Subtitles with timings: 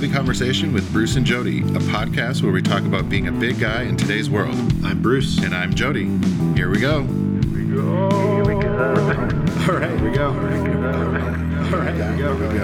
[0.00, 3.60] This Conversation with Bruce and Jody, a podcast where we talk about being a big
[3.60, 4.54] guy in today's world.
[4.82, 5.36] I'm Bruce.
[5.42, 6.06] And I'm Jody.
[6.54, 7.02] Here we go.
[7.02, 8.08] Here we go.
[8.08, 10.28] All right, here we go.
[10.28, 12.34] All right, here we go.
[12.34, 12.58] Here we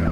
[0.00, 0.10] go.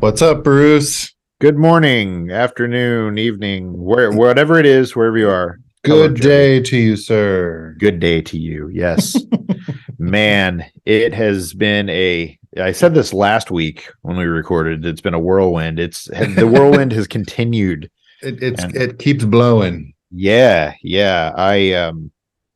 [0.00, 1.14] What's up, Bruce?
[1.38, 5.58] Good morning, afternoon, evening, where whatever it is, wherever you are.
[5.84, 6.28] Good Jody.
[6.28, 7.76] day to you, sir.
[7.78, 8.70] Good day to you.
[8.72, 9.22] Yes.
[9.98, 14.84] Man, it has been a I said this last week when we recorded.
[14.86, 15.78] It's been a whirlwind.
[15.78, 17.90] It's the whirlwind has continued.
[18.20, 19.94] It it's, And- it keeps blowing.
[20.10, 21.32] Yeah, yeah.
[21.36, 22.10] I um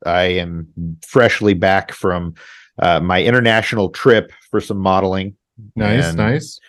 [0.05, 0.67] I am
[1.07, 2.33] freshly back from
[2.79, 5.37] uh my international trip for some modeling.
[5.77, 6.59] Nice, And- nice.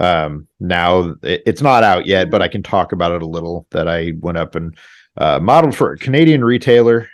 [0.00, 3.66] um now it- it's not out yet but i can talk about it a little
[3.70, 4.76] that i went up and
[5.16, 7.08] uh modeled for a canadian retailer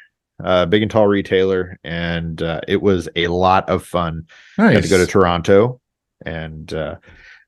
[0.44, 4.26] uh big and tall retailer and uh it was a lot of fun
[4.58, 4.74] Nice.
[4.74, 5.80] got to go to toronto
[6.24, 6.96] and uh,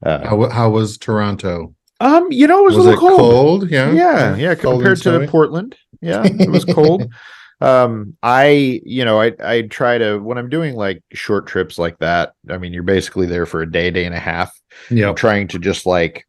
[0.04, 1.74] uh how, how was Toronto?
[2.00, 3.70] um you know it was, Was, a it little cold, cold?
[3.70, 3.92] Yeah.
[3.92, 7.10] yeah yeah Cold compared to portland yeah it was cold
[7.60, 11.98] um i you know i i try to when i'm doing like short trips like
[11.98, 14.52] that i mean you're basically there for a day day and a half
[15.10, 16.24] I'm trying to just like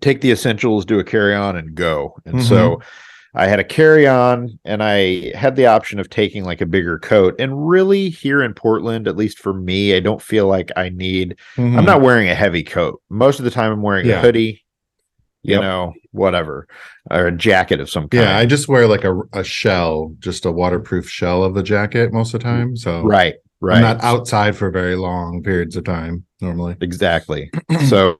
[0.00, 2.16] take the essentials, do a carry on, and go.
[2.24, 2.48] And Mm-hmm.
[2.48, 2.80] so
[3.34, 6.98] I had a carry on, and I had the option of taking like a bigger
[6.98, 7.36] coat.
[7.38, 11.36] And really, here in Portland, at least for me, I don't feel like I need.
[11.56, 11.84] I'm Mhm.
[11.86, 13.00] not wearing a heavy coat.
[13.08, 14.64] Most of the time, I'm wearing a hoodie.
[15.42, 15.60] You Yep.
[15.62, 16.66] know, whatever,
[17.10, 18.24] or a jacket of some kind.
[18.24, 22.12] Yeah, I just wear like a, a shell, just a waterproof shell of the jacket
[22.12, 22.76] most of the time.
[22.76, 23.76] So right, right.
[23.76, 26.76] I'm not outside for very long periods of time normally.
[26.82, 27.50] exactly
[27.88, 28.18] so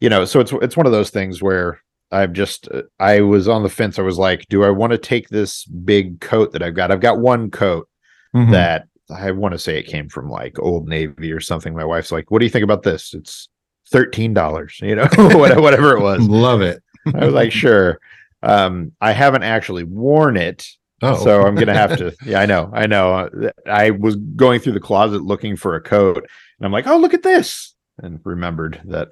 [0.00, 1.78] you know so it's it's one of those things where
[2.12, 4.98] i've just uh, i was on the fence i was like do i want to
[4.98, 7.88] take this big coat that i've got i've got one coat
[8.34, 8.50] Mhm.
[8.52, 12.10] that i want to say it came from like old navy or something my wife's
[12.12, 13.48] like what do you think about this it's
[13.92, 15.06] $13 you know
[15.60, 16.82] whatever it was Love it.
[17.14, 18.00] i was like sure
[18.42, 20.66] um i haven't actually worn it
[21.02, 22.14] Oh, so I'm gonna have to.
[22.24, 23.12] Yeah, I know, I know.
[23.12, 26.96] Uh, I was going through the closet looking for a coat, and I'm like, oh,
[26.96, 29.08] look at this, and remembered that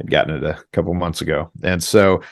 [0.00, 2.22] I'd gotten it a couple months ago, and so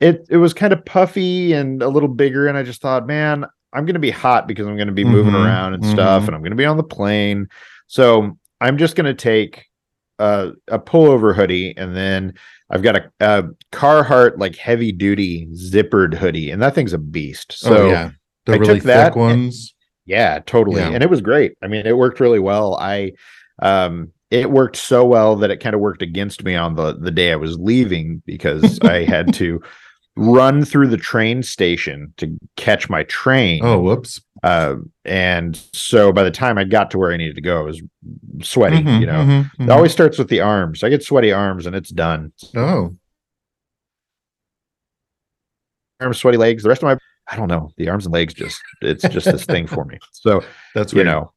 [0.00, 3.44] it it was kind of puffy and a little bigger, and I just thought, man,
[3.72, 6.28] I'm gonna be hot because I'm gonna be moving Mhm, around and stuff, mhm.
[6.28, 7.48] and I'm gonna be on the plane,
[7.86, 9.66] so I'm just gonna take
[10.18, 12.34] a, a pullover hoodie, and then
[12.70, 17.52] I've got a, a Carhartt like heavy duty zippered hoodie, and that thing's a beast.
[17.52, 18.10] So oh, yeah.
[18.46, 19.74] The I really took that ones.
[20.06, 20.80] yeah, totally.
[20.82, 20.90] Yeah.
[20.90, 21.52] And it was great.
[21.62, 22.74] I mean, it worked really well.
[22.76, 23.12] I
[23.60, 27.10] um it worked so well that it kind of worked against me on the the
[27.10, 29.60] day I was leaving because I had to
[30.16, 33.60] run through the train station to catch my train.
[33.64, 34.20] Oh, whoops.
[34.42, 37.62] Uh, and so by the time I got to where I needed to go, I
[37.62, 37.80] was
[38.42, 39.24] sweaty, Mhm, you know.
[39.24, 39.72] mhm, It mhm.
[39.74, 40.82] always starts with the arms.
[40.82, 42.32] I get sweaty arms and it's done.
[42.56, 42.94] Oh,
[46.00, 46.62] Arms, sweaty legs.
[46.62, 46.98] The rest of my
[47.30, 47.70] I don't know.
[47.76, 49.98] The arms and legs just it's just this thing for me.
[50.12, 50.42] So
[50.74, 51.06] that's you weird.
[51.08, 51.32] know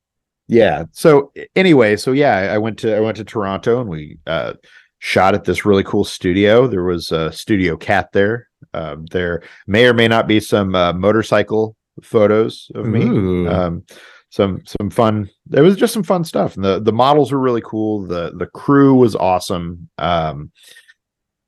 [0.52, 0.84] yeah.
[0.92, 4.54] So anyway so yeah i went to i went to toronto and we uh
[5.00, 6.68] shot at this really cool studio.
[6.68, 10.94] There was a studio cat there um there may or may not be some uh,
[10.94, 13.02] motorcycle photos of me.
[13.48, 13.84] Um
[14.30, 17.64] some some fun there was just some fun stuff and the the models were really
[17.64, 18.06] cool.
[18.06, 19.90] The the crew was awesome.
[19.98, 20.52] Um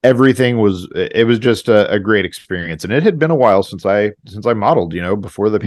[0.04, 3.64] everything was it was just a, a great experience and it had been a while
[3.64, 5.60] since i since i modeled you know before the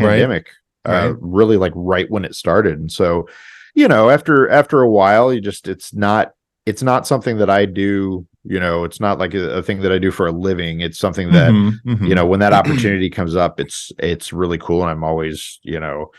[0.87, 1.07] Right.
[1.11, 3.29] uh, really like right when it started and so
[3.75, 6.33] you know after after a while you just it's not
[6.65, 9.93] it's not something that i do you know it's not like a, a thing that
[9.93, 12.09] i do for a living it's something that Mhm, mhm.
[12.09, 15.79] you know when that opportunity comes up it's it's really cool and i'm always you
[15.81, 16.11] know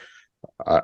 [0.66, 0.81] I,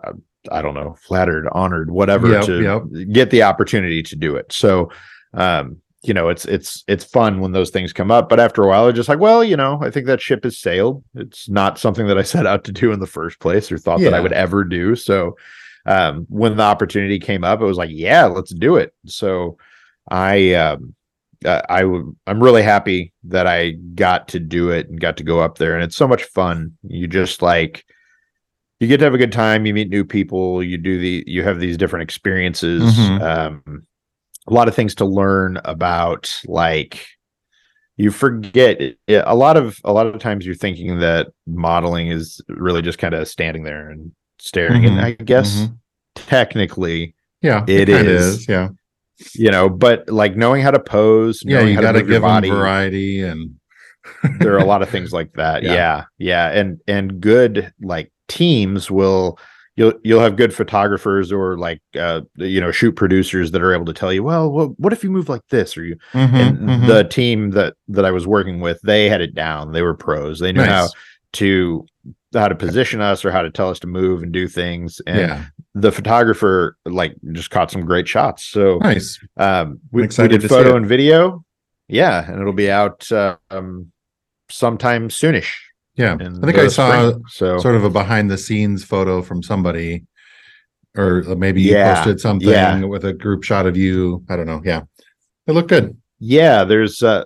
[0.51, 2.83] I don't know flattered honored whatever Yep, to yep.
[3.11, 4.89] get the opportunity to do it so
[5.35, 8.67] um you know it's it's it's fun when those things come up but after a
[8.67, 11.79] while it's just like well you know i think that ship has sailed it's not
[11.79, 14.19] something that i set out to do in the first place or thought that i
[14.19, 15.35] would ever do so
[15.85, 19.57] um when the opportunity came up it was like yeah let's do it so
[20.09, 20.93] i um
[21.45, 25.23] uh, I w- I'm really happy that I got to do it and got to
[25.25, 26.77] go up there and it's so much fun.
[26.83, 27.85] You just like
[28.79, 31.43] you get to have a good time, you meet new people, you do the you
[31.43, 32.81] have these different experiences.
[32.97, 33.21] Mhm.
[33.21, 33.83] Um
[34.47, 37.05] a lot of things to learn about like
[37.97, 42.07] you forget it, it- a lot of a lot of times you're thinking that modeling
[42.07, 45.77] is really just kind of standing there and staring and Mhm, I guess mhm.
[46.15, 48.47] technically Yeah, It kinda is.
[48.47, 48.69] Yeah,
[49.35, 51.61] you know but like knowing how to pose yeah.
[51.61, 53.55] You how got to move your give body variety and
[54.39, 55.73] there are a lot of things like that Yeah.
[55.73, 56.03] yeah.
[56.17, 59.39] yeah and and good like teams will
[59.75, 63.85] you'll you'll have good photographers or like uh you know shoot producers that are able
[63.85, 65.75] to tell you well what, what if you move like this?
[65.77, 66.87] Or you Mhm, and mhm.
[66.87, 69.71] the team that that I was working with they had it down.
[69.71, 70.39] They were pros.
[70.39, 70.89] They knew how
[71.33, 71.85] to
[72.33, 75.01] how to position us or how to tell us to move and do things.
[75.07, 78.43] And yeah, the photographer like just caught some great shots.
[78.45, 79.19] So nice.
[79.37, 81.43] um we, we did to photo and video.
[81.87, 83.91] Yeah and it'll be out uh, um
[84.49, 85.51] sometime soonish
[85.95, 87.23] Yeah, I think I saw spring.
[87.27, 90.05] so sort of a behind the scenes photo from somebody,
[90.97, 92.83] or maybe you Yeah, posted something yeah.
[92.83, 94.23] with a group shot of you.
[94.29, 94.61] I don't know.
[94.63, 94.81] Yeah,
[95.45, 95.95] it looked good.
[96.19, 97.25] Yeah, there's uh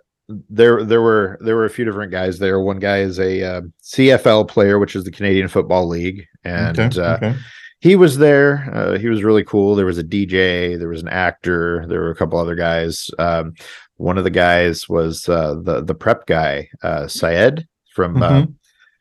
[0.49, 2.59] there there were there were a few different guys there.
[2.59, 7.01] One guy is a uh, CFL player, which is the Canadian Football League, and okay,
[7.01, 7.35] uh, okay.
[7.79, 8.69] he was there.
[8.73, 9.75] Uh, he was really cool.
[9.75, 13.09] There was a DJ, there was an actor, there were a couple other guys.
[13.17, 13.53] Um,
[13.95, 17.65] one of the guys was uh, the the prep guy, uh, Syed
[17.97, 18.21] from.
[18.23, 18.53] Uh, Mhm.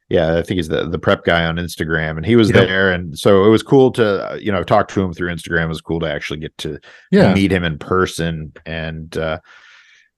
[0.09, 2.67] yeah, I think he's the, the prep guy on Instagram, and he was Yep.
[2.67, 5.65] there, and so it was cool to uh, you know talk to him through Instagram.
[5.67, 6.79] It was cool to actually get to
[7.13, 9.39] Yeah, meet him in person and uh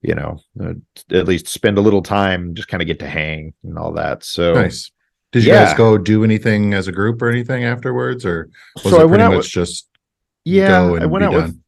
[0.01, 0.75] you know uh,
[1.11, 4.23] at least spend a little time just kind of get to hang and all that
[4.25, 4.91] so nice.
[5.33, 5.65] Did you Yeah.
[5.67, 9.05] guys go do anything as a group or anything afterwards, or was so it i
[9.05, 9.89] went pretty out much with, just
[10.45, 11.43] yeah i went be out done?
[11.43, 11.68] with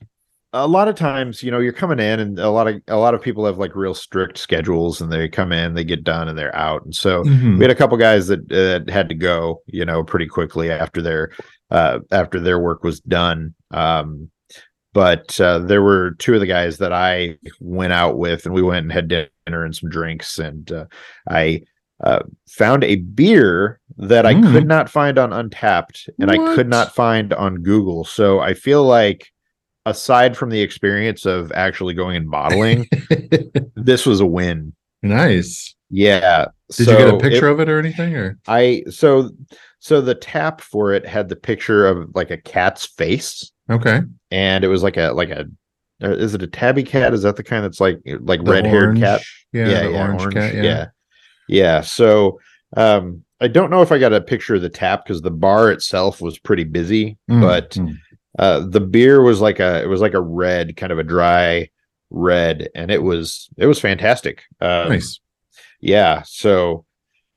[0.53, 3.15] a lot of times you know you're coming in and a lot of a lot
[3.15, 6.37] of people have like real strict schedules and they come in they get done and
[6.37, 7.57] they're out and so Mhm.
[7.57, 11.01] we had a couple guys that uh, had to go you know pretty quickly after
[11.01, 11.31] their
[11.71, 14.29] uh after their work was done um
[14.93, 18.61] but uh, there were two of the guys that I went out with, and we
[18.61, 19.29] went and had dinner
[19.65, 20.87] and some drinks, and uh,
[21.29, 21.63] I
[22.03, 24.51] uh, found a beer that I Mm.
[24.51, 28.03] could not find on Untappd, and I could not find on Google.
[28.05, 29.31] So I feel like,
[29.87, 32.87] aside from the experience of actually going and bottling,
[33.77, 34.75] this was a win.
[35.03, 35.75] nice.
[35.93, 36.47] Yeah.
[36.77, 38.15] Did you get a picture it- of it or anything?
[38.15, 39.31] Or I so
[39.81, 44.63] so the tap for it had the picture of like a cat's face, okay, and
[44.63, 45.47] it was like a like a
[46.03, 47.13] uh, is it a tabby cat?
[47.13, 49.21] Is that the kind that's like like red haired cat?
[49.21, 50.55] orange- Yeah, the orange, cat.
[50.55, 50.63] Yeah.
[50.63, 50.87] yeah,
[51.49, 51.81] yeah.
[51.81, 52.39] So
[52.77, 55.73] um, I don't know if I got a picture of the tap because the bar
[55.73, 57.97] itself was pretty busy, Mm, but mm.
[58.39, 61.69] Uh, the beer was like a it was like a red, kind of a dry
[62.11, 64.43] red, and it was it was fantastic.
[64.61, 65.21] Um, nice.
[65.81, 66.85] yeah so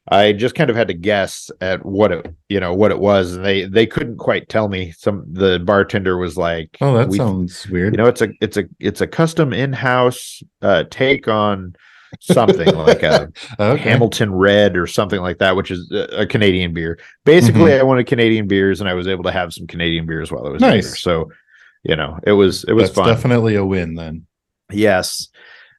[0.09, 3.35] i just kind of had to guess at what it you know what it was
[3.35, 7.17] and they they couldn't quite tell me some the bartender was like Oh, that "We-
[7.17, 7.93] sounds weird.
[7.93, 11.75] you know it's a it's a it's a custom in-house uh take on
[12.19, 13.29] something like a
[13.59, 13.81] okay.
[13.81, 17.79] hamilton red or something like that which is a, canadian beer basically Mm-hmm.
[17.79, 20.49] i wanted canadian beers and i was able to have some canadian beers while i
[20.49, 20.85] was Nice.
[20.85, 21.31] there so
[21.83, 24.25] you know it was it was That's fun definitely a win then.
[24.71, 25.27] Yes.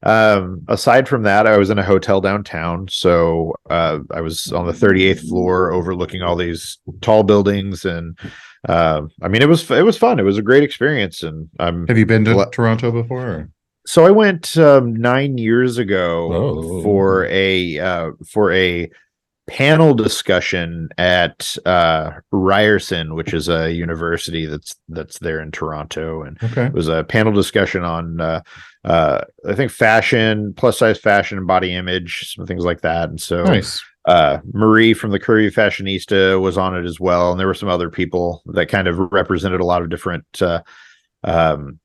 [0.03, 2.89] Um, aside from that, I was in a hotel downtown.
[2.89, 7.87] So uh, I was on the 38th floor overlooking all these tall buildings.
[7.87, 8.19] And
[8.69, 10.21] uh, I mean, it was, it was fun.
[10.21, 11.23] It was a great experience.
[11.23, 13.27] And I'm, Have you been to Toronto before?
[13.27, 13.51] or-
[13.87, 16.83] so I went um, nine years ago Oh.
[16.83, 18.91] for a, uh, for a
[19.47, 26.23] panel discussion at uh, Ryerson, which is a university that's, that's there in Toronto.
[26.23, 26.65] And Okay.
[26.67, 28.41] it was a panel discussion on uh,
[28.85, 33.11] uh, I think fashion, plus size fashion, and body image, some things like that.
[33.11, 33.83] And so Nice.
[34.07, 37.69] uh, Marie from the Curvy Fashionista was on it as well, and there were some
[37.69, 40.63] other people that kind of represented a lot of different, uh,
[41.23, 41.79] um,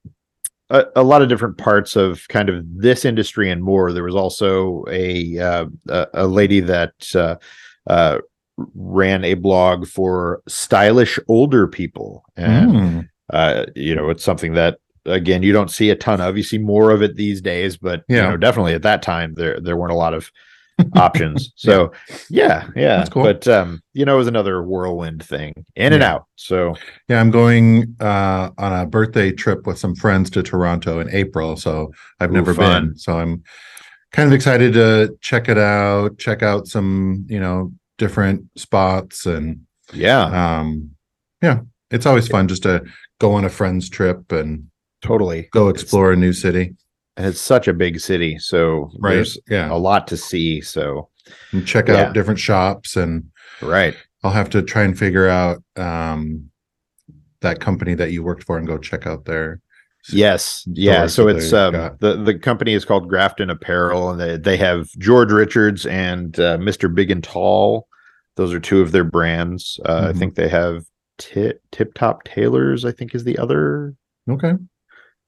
[0.69, 3.91] a, a lot of different parts of kind of this industry and more.
[3.91, 5.65] There was also a uh,
[6.13, 7.35] a, lady that uh,
[7.87, 8.19] uh,
[8.57, 14.79] ran a blog for stylish older people, and Mm, uh, you know, it's something that
[15.05, 16.37] again you don't see a ton of.
[16.37, 19.59] You see more of it these days, but you know, definitely at that time there
[19.59, 20.31] there weren't a lot of
[20.95, 21.53] options.
[21.59, 21.91] So
[22.29, 22.97] yeah, yeah.
[22.97, 23.23] That's cool.
[23.23, 26.25] But um, you know, it was another whirlwind thing, in and out.
[26.35, 26.75] So
[27.07, 31.57] Yeah, I'm going uh, on a birthday trip with some friends to Toronto in April,
[31.57, 32.89] so I've Ooh, never fun.
[32.89, 32.97] been.
[32.97, 33.43] So I'm
[34.11, 39.59] kind of excited to check it out, check out some, you know, different spots and
[39.93, 40.91] yeah, um
[41.41, 41.59] yeah,
[41.91, 42.83] it's always fun just to
[43.19, 44.67] go on a friend's trip and
[45.01, 45.49] totally.
[45.51, 46.75] go explore a new city.
[47.19, 49.15] And it's such a big city, so Right.
[49.15, 49.69] there's Yeah.
[49.69, 50.61] a lot to see.
[50.61, 51.09] So
[51.51, 51.95] And check Yeah.
[52.05, 53.25] out different shops and
[53.61, 53.93] right.
[54.23, 56.49] I'll have to try and figure out um
[57.41, 59.59] that company that you worked for and go check out their
[60.13, 61.07] Yes, yeah.
[61.07, 65.29] So it's um, the the company is called Grafton Apparel, and they they have George
[65.33, 66.91] Richards and uh, Mr.
[66.93, 67.85] Big and Tall.
[68.37, 69.77] Those are two of their brands.
[69.85, 70.17] Uh, I Mhm.
[70.19, 70.85] think they have
[71.17, 72.85] Tip Tip Top Tailors.
[72.85, 73.93] I think is the other.
[74.29, 74.53] Okay.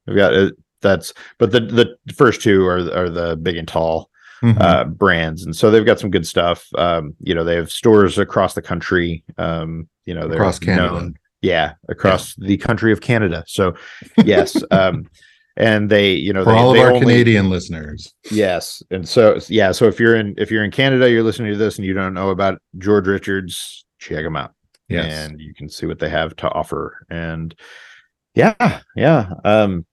[0.08, 4.10] We've got uh, that's, but the the first two are are the Big and Tall
[4.44, 4.60] Mhm.
[4.60, 6.68] uh, brands, and so they've got some good stuff.
[6.76, 9.24] Um, you know, they have stores across the country.
[9.38, 10.94] Um, you know, they're Across Canada.
[10.94, 13.44] known- yeah, across the country of Canada.
[13.48, 13.76] So
[14.26, 15.06] yes, um,
[15.58, 18.14] and they, you know, For they, all of they our only- Canadian listeners.
[18.32, 21.58] Yes, and so yeah, so if you're in if you're in Canada, you're listening to
[21.58, 24.54] this and you don't know about George Richards, check them out.
[24.90, 25.30] Yes.
[25.30, 27.06] and you can see what they have to offer.
[27.10, 27.56] And
[28.36, 29.30] yeah, yeah.
[29.46, 29.86] Um,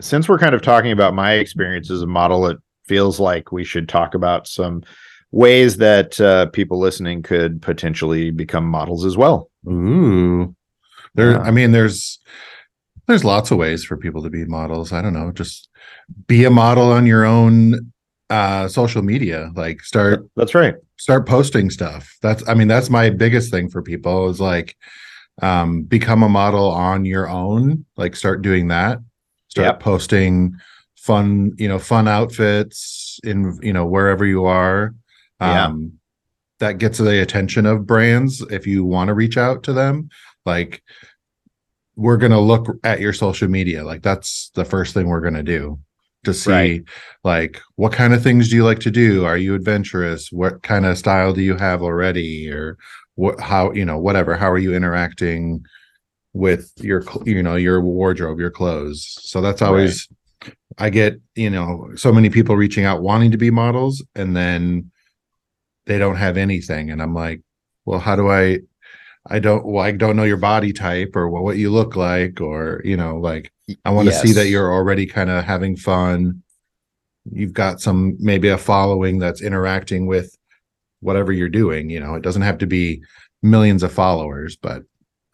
[0.00, 3.64] since we're kind of talking about my experience as a model, it feels like we
[3.64, 4.82] should talk about some
[5.30, 9.50] ways that uh, people listening could potentially become models as well.
[9.68, 10.54] Ooh.
[11.14, 11.40] There Yeah.
[11.40, 12.18] I mean there's
[13.06, 14.92] there's lots of ways for people to be models.
[14.92, 15.68] I don't know, just
[16.26, 17.92] be a model on your own
[18.30, 19.50] uh social media.
[19.54, 20.74] Like start That's right.
[20.96, 22.16] start posting stuff.
[22.22, 24.76] That's I mean that's my biggest thing for people is like
[25.42, 28.98] um become a model on your own, like start doing that.
[29.48, 29.80] Start Yep.
[29.80, 30.54] posting
[30.96, 34.94] fun, you know, fun outfits in you know wherever you are.
[35.40, 35.66] Yeah.
[35.66, 35.92] Um
[36.60, 40.08] that gets the attention of brands if you want to reach out to them
[40.44, 40.82] like
[41.94, 45.34] we're going to look at your social media like that's the first thing we're going
[45.34, 45.78] to do
[46.24, 46.84] to see Right.
[47.22, 50.84] like what kind of things do you like to do are you adventurous what kind
[50.84, 52.76] of style do you have already or
[53.14, 55.64] what how you know whatever how are you interacting
[56.38, 59.18] with your you know your wardrobe your clothes.
[59.22, 60.08] So that's always
[60.78, 64.88] i get you know so many people reaching out wanting to be models and then
[65.86, 66.90] they don't have anything.
[66.90, 67.42] And i'm like
[67.84, 68.60] well how do i
[69.26, 72.80] i don't well i don't know your body type or what you look like or
[72.84, 73.50] you know like
[73.84, 76.42] i want to see that you're already kind of having fun.
[77.30, 80.34] You've got some maybe a following that's interacting with
[81.00, 83.02] whatever you're doing you know it doesn't have to be
[83.42, 84.82] millions of followers but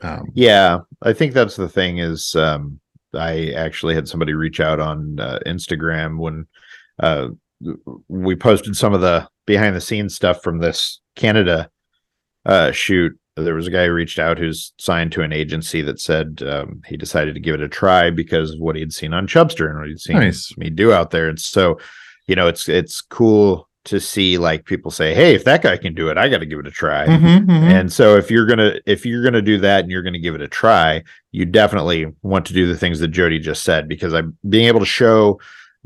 [0.04, 2.80] um Yeah, I think that's the thing is um
[3.14, 6.46] I actually had somebody reach out on uh, Instagram when
[7.00, 7.28] uh
[8.08, 11.70] we posted some of the behind the scenes stuff from this Canada
[12.46, 13.18] uh shoot.
[13.36, 16.82] There was a guy who reached out who's signed to an agency that said um,
[16.86, 19.80] he decided to give it a try because of what he'd seen on Chubstr and
[19.80, 20.56] what he'd seen Nice.
[20.56, 21.28] me do out there.
[21.28, 21.80] And so,
[22.28, 25.94] you know, it's it's cool to see like people say, "Hey, if that guy can
[25.94, 27.62] do it, I got to give it a try." mhm, mhm.
[27.70, 30.40] And so if you're gonna if you're gonna do that and you're gonna give it
[30.40, 34.36] a try, you definitely want to do the things that Jody just said because I'm
[34.48, 35.40] being able to show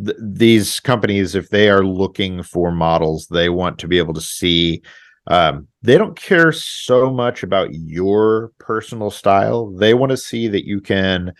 [0.04, 4.20] th- these companies if they are looking for models, they want to be able to
[4.20, 4.82] see.
[5.26, 9.70] Um, they don't care so much about your personal style.
[9.76, 11.34] They want to see that you can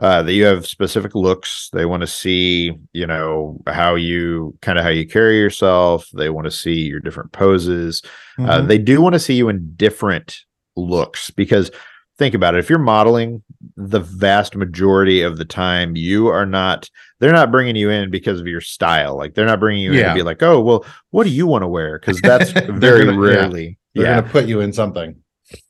[0.00, 1.68] uh, that you have specific looks.
[1.72, 6.08] They want to see, you know, how you kind of how you carry yourself.
[6.14, 8.02] They want to see your different poses.
[8.38, 8.68] Uh, Mhm.
[8.68, 10.38] they do want to see you in different
[10.76, 11.70] looks because
[12.18, 12.58] think about it.
[12.58, 13.42] If you're modeling,
[13.76, 16.88] the vast majority of the time, you are not.
[17.18, 19.16] They're not bringing you in because of your style.
[19.16, 21.62] Like they're not bringing you in to be like, oh, well, what do you want
[21.62, 21.98] to wear?
[21.98, 23.34] Because that's very gonna- yeah.
[23.34, 23.78] rarely.
[23.94, 24.20] they're yeah.
[24.20, 25.16] gonna put you in something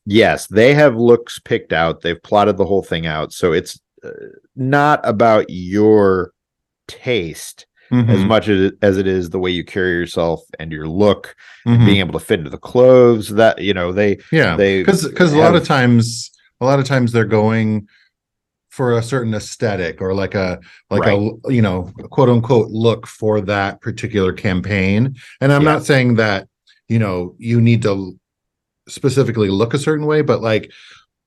[0.05, 2.03] Yes, they have looks picked out.
[2.03, 3.33] They've plotted the whole thing out.
[3.33, 3.81] So it's uh,
[4.57, 6.33] not about your
[6.89, 10.71] taste as Mhm, much as it, as it is the way you carry yourself and
[10.71, 11.35] your look,
[11.67, 11.85] mhm.
[11.85, 13.31] being able to fit into the clothes.
[13.31, 16.31] That you know they yeah they because because a lot of times
[16.61, 17.89] a lot of times they're going
[18.71, 23.41] for a certain aesthetic or like a like a you know quote unquote look for
[23.41, 25.73] that particular campaign and i'm Yeah.
[25.73, 26.47] not saying that
[26.89, 28.17] you know you need to
[28.89, 30.71] specifically look a certain way but like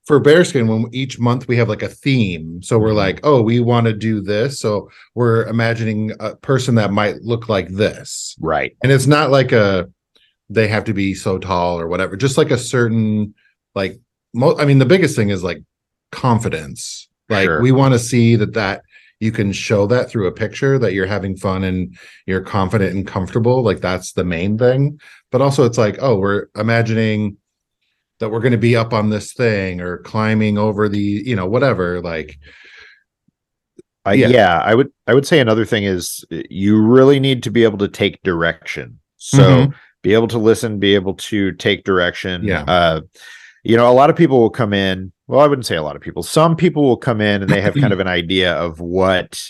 [0.05, 2.95] for bearskin when each month we have like a theme so we're Mhm.
[2.95, 7.47] like oh we want to do this so we're imagining a person that might look
[7.49, 8.75] like this right.
[8.83, 9.89] and it's not like a
[10.49, 13.33] they have to be so tall or whatever just like a certain
[13.75, 13.97] like
[14.33, 15.61] mo- i mean the biggest thing is like
[16.11, 17.61] confidence like Sure.
[17.61, 18.81] we want to see that that
[19.19, 21.95] you can show that through a picture that you're having fun and
[22.27, 24.99] you're confident and comfortable like that's the main thing
[25.31, 27.37] but also it's like oh we're imagining
[28.23, 31.45] that we're going to be up on this thing or climbing over the you know
[31.45, 32.37] whatever like
[34.05, 34.27] I, Yeah.
[34.27, 34.59] yeah.
[34.59, 37.77] I would I would say another thing is uh, you really need to be able
[37.79, 38.99] to take direction.
[39.17, 39.73] So Mhm.
[40.01, 42.43] be able to listen, be able to take direction.
[42.43, 42.63] Yeah.
[42.63, 43.01] Uh,
[43.63, 45.11] you know, a lot of people will come in.
[45.27, 46.23] Well, I wouldn't say a lot of people.
[46.23, 49.41] Some people will come in and they have kind of an idea of what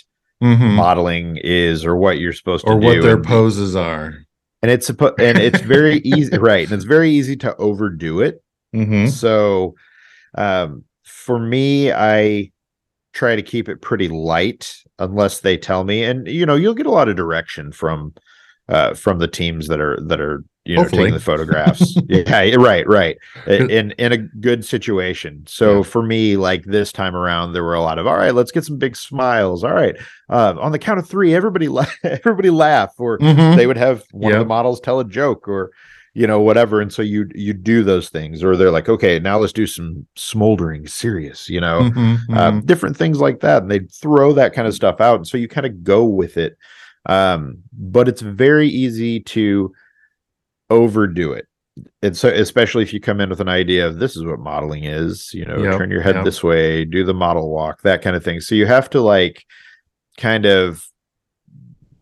[0.44, 0.74] Mhm.
[0.75, 2.77] modeling is or what you're supposed to do.
[2.77, 3.01] or to what do.
[3.01, 4.13] their and, poses are
[4.62, 6.65] and it's and it's very easy, right?
[6.65, 8.43] And it's very easy to overdo it.
[8.74, 9.10] Mhm.
[9.10, 9.75] So
[10.38, 12.51] um for me, I
[13.13, 16.03] try to keep it pretty light unless they tell me.
[16.03, 18.13] And you know, you'll get a lot of direction from
[18.70, 21.01] uh from the teams that are that are you know Hopefully.
[21.03, 21.96] taking the photographs.
[22.08, 23.18] yeah, right, right.
[23.48, 25.44] In in a good situation.
[25.46, 25.84] So Yeah.
[25.84, 28.63] for me, like this time around, there were a lot of all right, let's get
[28.63, 29.63] some big smiles.
[29.65, 29.96] All right.
[30.30, 33.58] Uh, on the count of three, everybody la- everybody laugh or Mhm.
[33.58, 35.72] they would have one of the models tell a joke or
[36.15, 39.38] you know whatever and so you you do those things or they're like okay now
[39.39, 42.65] let's do some smoldering serious you know Mhm, um, mhm.
[42.65, 45.48] different things like that and they throw that kind of stuff out and so you
[45.48, 46.58] kind of go with it
[47.08, 49.74] um, but it's very easy to
[50.70, 51.48] overdo it
[52.03, 54.84] and so especially if you come in with an idea of this is what modeling
[54.84, 56.25] is you know Yep, turn your head yep.
[56.25, 59.43] this way do the model walk that kind of thing so you have to like
[60.17, 60.88] kind of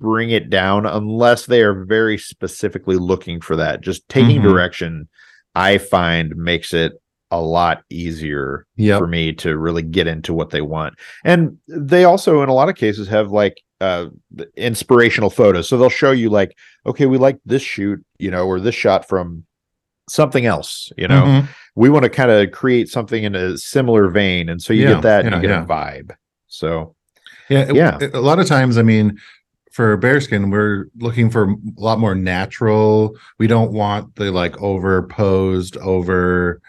[0.01, 4.43] bring it down unless they are very specifically looking for that just taking Mhm.
[4.43, 5.07] direction
[5.55, 6.93] i find makes it
[7.29, 8.99] a lot easier Yep.
[8.99, 10.95] for me to really get into what they want.
[11.23, 14.07] And they also, in a lot of cases, have like uh
[14.57, 15.69] inspirational photos.
[15.69, 19.07] So they'll show you like, okay, we like this shoot, you know, or this shot
[19.07, 19.45] from
[20.09, 21.23] something else, you know.
[21.23, 21.47] Mhm.
[21.75, 24.49] We want to kind of create something in a similar vein.
[24.49, 25.63] And so you Yeah, get that yeah, you get yeah.
[25.63, 26.11] a vibe.
[26.47, 26.95] So
[27.49, 27.97] Yeah, Yeah.
[28.01, 29.17] it- a lot of times, I mean,
[29.71, 33.17] for bearskin, we're looking for a lot more natural.
[33.39, 36.61] We don't want the like over posed, over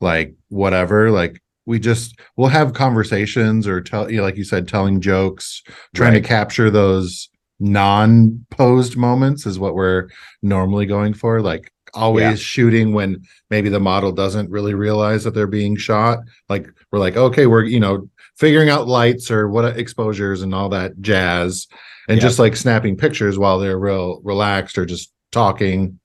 [0.00, 1.10] like whatever.
[1.10, 5.62] Like we just we'll have conversations or tell you, know, like you said, telling jokes,
[5.94, 6.22] trying Right.
[6.22, 7.28] to capture those
[7.60, 10.08] non-posed moments is what we're
[10.42, 11.40] normally going for.
[11.40, 12.34] Like always Yeah.
[12.36, 16.18] shooting when maybe the model doesn't really realize that they're being shot.
[16.48, 20.68] Like we're like, okay, we're you know figuring out lights or what exposures and all
[20.70, 21.66] that jazz
[22.08, 22.22] and Yeah.
[22.22, 25.98] just like snapping pictures while they're real relaxed or just talking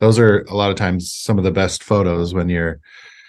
[0.00, 2.78] those are a lot of times some of the best photos when you're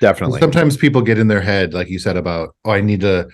[0.02, 0.40] definitely.
[0.40, 3.28] sometimes people get in their head like you said about oh i need to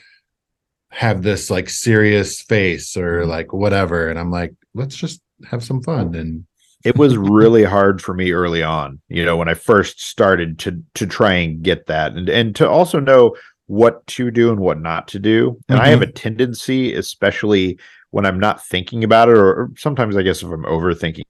[0.91, 3.29] have this like serious face or Mm-hmm.
[3.29, 6.45] like whatever and i'm like let's just have some fun and
[6.85, 10.81] it was really hard for me early on you know when i first started to
[10.95, 13.35] to try and get that and and to also know
[13.67, 17.77] what to do and what not to do and i have a tendency especially
[18.11, 21.21] when i'm not thinking about it or, sometimes i guess if i'm overthinking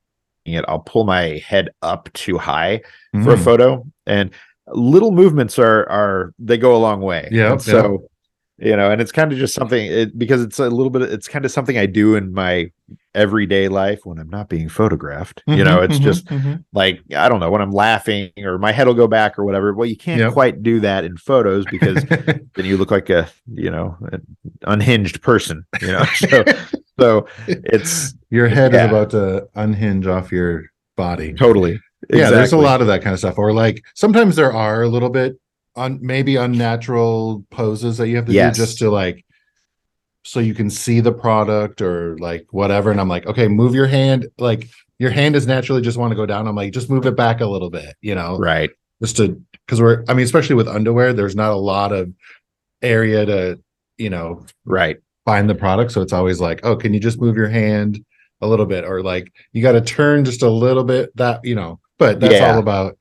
[0.46, 2.82] it i'll pull my head up too high
[3.24, 3.44] for a Mhm.
[3.44, 4.32] photo and
[4.68, 7.58] little movements are are they go a long way Yeah.
[7.58, 8.08] So
[8.62, 11.28] you know and it's kind of just something it, because it's a little bit it's
[11.28, 12.70] kind of something i do in my
[13.16, 16.64] everyday life when i'm not being photographed you know it's mhm, just mhm.
[16.74, 19.74] like i don't know when i'm laughing or my head will go back or whatever
[19.74, 20.34] well you can't Yep.
[20.34, 22.04] quite do that in photos because
[22.56, 24.26] then you look like a you know an
[24.64, 26.44] unhinged person you know so
[27.00, 28.86] so it's your head Yeah.
[28.86, 30.66] is about to unhinge off your
[30.98, 31.80] body totally
[32.14, 34.88] yeah there's a lot of that kind of stuff or like sometimes there are a
[34.90, 35.40] little bit
[35.76, 38.56] on maybe unnatural poses that you have to Yes.
[38.58, 39.24] do just to like
[40.26, 42.92] so you can see the product or like whatever.
[42.92, 46.16] And i'm like okay move your hand like your hand is naturally just want to
[46.16, 46.48] go down.
[46.48, 48.38] I'm like just move it back a little bit you know?
[48.38, 48.70] Right.
[49.02, 52.12] Just to because we're i mean especially with underwear there's not a lot of
[52.82, 53.60] area to
[53.98, 54.98] you know right.
[55.26, 55.92] find the product.
[55.92, 58.04] So it's always like oh can you just move your hand
[58.42, 58.84] a little bit?
[58.86, 61.80] Or like you got to turn just a little bit that you know?
[61.98, 62.54] But that's Yeah.
[62.54, 62.98] all about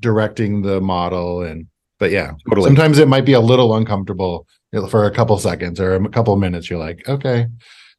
[0.00, 1.66] directing the model and
[1.98, 4.46] but yeah totally sometimes it might be a little uncomfortable
[4.90, 7.46] for a couple seconds or a couple minutes you're like okay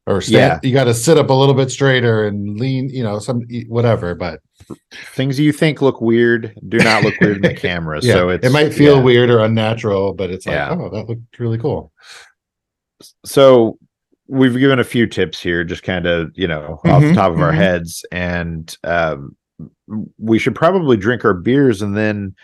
[0.06, 3.20] or stand, you got to sit up a little bit straighter and lean you know
[3.20, 4.40] some whatever but
[5.14, 8.46] things you think look weird do not look weird in the camera yeah so it's
[8.46, 9.02] it might feel yeah.
[9.04, 10.76] weird or unnatural but it's like Yeah.
[10.80, 11.92] oh that looked really cool
[13.26, 13.78] so
[14.28, 17.32] we've given a few tips here just kind of you know off the Mhm, top
[17.32, 17.56] of our mhm.
[17.56, 19.36] heads and um,
[20.18, 22.36] we should probably drink our beers and then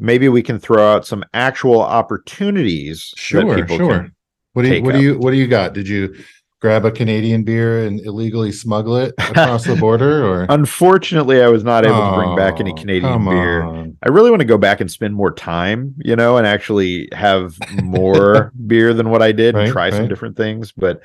[0.00, 4.10] maybe we can throw out some actual opportunities Sure, that people sure.
[4.54, 5.00] What do you what up.
[5.00, 5.74] do you what do you got?
[5.74, 6.16] Did you
[6.60, 11.64] grab a Canadian beer and illegally smuggle it across the border or unfortunately i was
[11.64, 13.96] not able to bring back any Oh, canadian beer on.
[14.02, 17.56] i really want to go back and spend more time you know and actually have
[17.82, 21.00] more beer than what i did and Right, try some different things but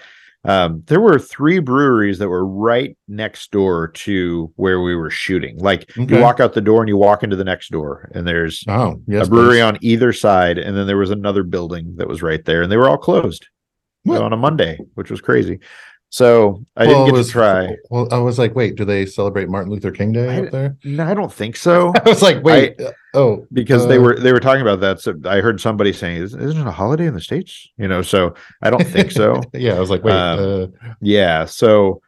[0.48, 5.58] um, there were three breweries that were right next door to where we were shooting
[5.60, 6.16] like Okay.
[6.16, 9.02] you walk out the door and you walk into the next door and there's Oh,
[9.08, 9.28] yes.
[9.28, 9.62] a brewery please.
[9.64, 12.78] on either side and then there was another building that was right there and they
[12.78, 13.48] were all closed
[14.08, 15.60] on a monday which was crazy
[16.10, 19.06] so i Well, didn't get was- to try Well, I was like, wait, do they
[19.06, 20.78] celebrate Martin Luther King Day I- up there?
[20.84, 24.15] no i don't think so I was like, wait, uh, oh, because they uh, were
[24.20, 25.00] they were talking about that.
[25.02, 28.02] So I heard somebody saying, "Isn't isn't it a holiday in the states?" You know,
[28.02, 29.41] so I don't think so.
[29.54, 32.02] yeah, I was like, wait, Um, uh, yeah, so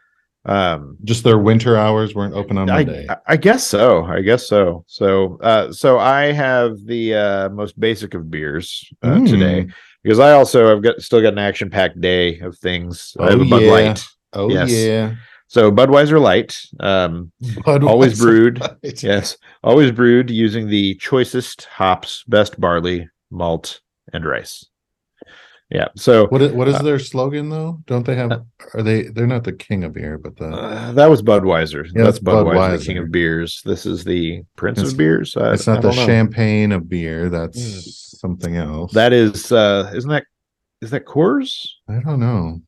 [0.48, 3.06] um, just their winter hours weren't open on Monday.
[3.10, 4.06] I, I guess so.
[4.06, 4.84] I guess so.
[4.88, 9.28] So uh, so I have the uh, most basic of beers uh, Mm.
[9.30, 9.68] today
[10.04, 13.16] because I also have got still got an action packed day of things.
[13.20, 13.72] I have Oh, a Bud yeah.
[13.72, 14.08] Light.
[14.34, 14.72] oh yes.
[14.72, 15.16] yeah,
[15.48, 17.32] So Budweiser Light, um,
[17.66, 18.60] always brewed.
[18.62, 19.04] Light.
[19.04, 23.82] Yes, always brewed using the choicest hops, best barley, malt,
[24.14, 24.66] and rice.
[25.70, 25.88] Yeah.
[25.96, 27.80] So What is, what is Uh, their slogan though?
[27.88, 28.44] Don't they have?
[28.74, 29.04] Are they?
[29.04, 31.86] They're not the king of beer, but the uh, that was Budweiser.
[31.94, 33.62] Yeah, That's it's Budweiser, the king of beers.
[33.66, 35.36] This is the prince It's- of beers.
[35.38, 36.06] I- it's I not the know.
[36.06, 37.30] champagne of beer.
[37.30, 38.18] That's Mm.
[38.20, 38.94] something else.
[38.94, 40.24] That is, uh, isn't that
[40.82, 41.68] is that Coors?
[41.90, 42.62] I don't know.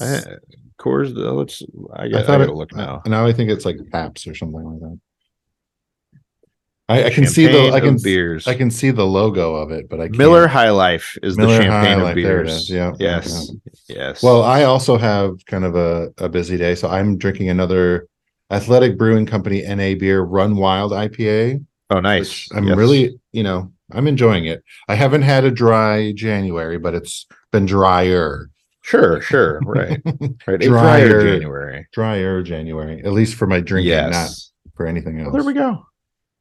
[0.00, 0.20] Uh,
[0.80, 1.10] Coors.
[1.16, 1.60] uh, Let's.
[1.94, 3.02] I, I I thought gotta it, look now.
[3.04, 5.00] Now I think it's like Paps or something like that.
[6.90, 8.46] I, I can see the I can beers.
[8.48, 10.16] I can see the logo of it, but I can't.
[10.18, 12.70] Miller High Life is Miller the champagne High of Life, beers.
[12.70, 13.50] yeah, Yes.
[13.88, 14.22] Yes.
[14.22, 18.06] Well, I also have kind of a, a busy day, so I'm drinking another
[18.50, 21.64] Athletic Brewing Company NA beer Run Wild IPA.
[21.90, 22.48] oh, nice.
[22.54, 22.76] I'm Yes.
[22.78, 24.62] really, you know, I'm enjoying it.
[24.88, 28.48] I haven't had a dry January, but it's been drier.
[28.82, 30.00] sure, sure, right,
[30.46, 30.60] right.
[30.60, 31.08] Drier.
[31.08, 31.86] drier January.
[31.92, 34.52] Drier January, at least for my drinking, not Yes.
[34.74, 35.32] for anything else.
[35.32, 35.84] Well, there we go.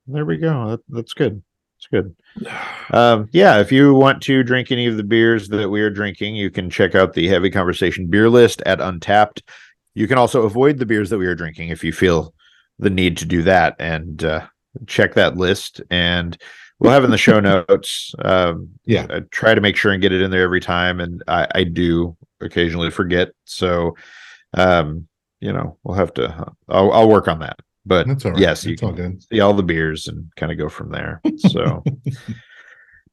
[0.07, 0.71] There we go.
[0.71, 1.41] That, that's good.
[1.77, 2.15] It's good.
[2.89, 6.37] Um, yeah, if you want to drink any of the beers that we are drinking,
[6.37, 9.41] you can check out the Heavy Conversation beer list at Untappd.
[9.93, 12.33] You can also avoid the beers that we are drinking if you feel
[12.79, 14.47] the need to do that and uh,
[14.85, 15.81] check that list.
[15.89, 16.37] And
[16.79, 18.15] we'll have in the show notes.
[18.19, 19.05] Um, Yeah.
[19.09, 21.63] I try to make sure and get it in there every time, and I, I
[21.65, 23.31] do occasionally forget.
[23.43, 23.97] So,
[24.53, 25.09] um,
[25.41, 26.53] you know, we'll have to.
[26.69, 27.59] I'll, I'll work on that.
[27.87, 28.41] But That's all right.
[28.41, 29.23] yes, you It's all can good.
[29.23, 31.21] see all the beers and kind of go from there.
[31.37, 31.83] So,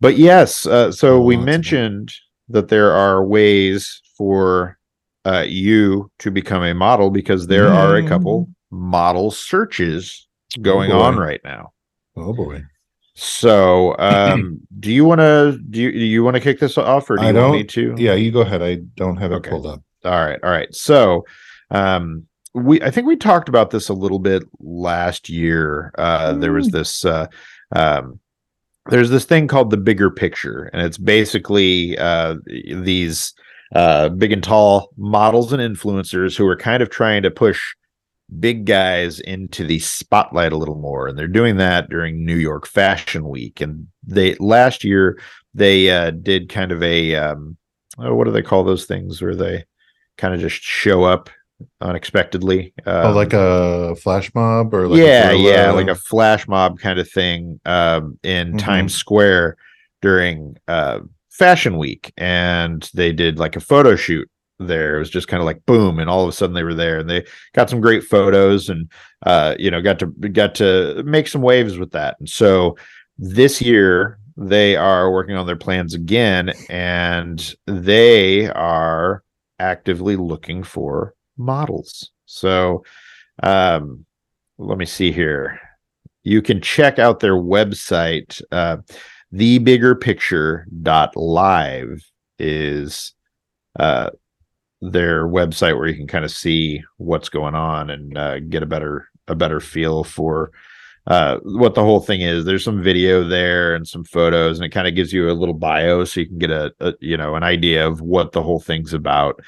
[0.01, 1.47] but yes, uh, so we of them.
[1.47, 2.13] mentioned
[2.49, 4.79] that there are ways for
[5.25, 10.27] uh, you to become a model because there are a couple model searches
[10.61, 11.73] going Oh, on right now.
[12.17, 12.63] Oh boy.
[13.15, 17.09] So, um, do you want to do you, do you want to kick this off,
[17.11, 17.95] or do I you want me to?
[17.97, 18.63] Yeah, you go ahead.
[18.63, 19.51] I don't have it Okay.
[19.51, 19.83] pulled up.
[20.05, 20.75] All right, all right.
[20.75, 21.25] So,
[21.71, 25.93] um, we I think we talked about this a little bit last year.
[25.99, 27.27] Uh, there was this uh,
[27.75, 28.21] um,
[28.87, 33.35] there's this thing called the bigger picture, and it's basically uh, these
[33.75, 37.61] uh, big and tall models and influencers who are kind of trying to push
[38.41, 42.67] big guys into the spotlight a little more and they're doing that during New York
[42.67, 45.21] Fashion Week and they last year
[45.53, 47.57] they uh, did kind of a um,
[47.99, 49.65] oh, what do they call those things where they
[50.17, 51.29] kind of just show up
[51.81, 56.49] unexpectedly oh, um, like a flash mob or like a yeah yeah like a flash
[56.49, 58.59] mob kind of thing um, in Mhm.
[58.59, 59.57] Times Square
[60.03, 64.97] during uh, Fashion Week and they did like a photo shoot there.
[64.97, 66.99] It was just kind of like boom and all of a sudden they were there
[67.01, 68.89] and they got some great photos and
[69.27, 72.17] uh you know got to got to make some waves with that.
[72.21, 72.77] And so
[73.19, 79.23] this year they are working on their plans again and they are
[79.59, 82.11] actively looking for models.
[82.27, 82.85] So
[83.43, 84.07] um
[84.59, 85.61] let me see here.
[86.23, 88.79] You can check out their website uh
[89.35, 93.15] thebiggerpicture.live is
[93.79, 94.11] uh
[94.93, 98.67] their website where you can kind of see what's going on and uh, get a
[98.67, 100.53] better a better feel for
[101.07, 102.45] uh, what the whole thing is.
[102.45, 105.55] There's some video there and some photos, and it kind of gives you a little
[105.55, 108.61] bio so you can get a, a you know an idea of what the whole
[108.61, 109.41] thing's about,